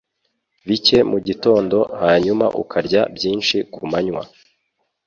[0.69, 4.23] bike mugitondo hanyuma ukarya byinshi ku manywa.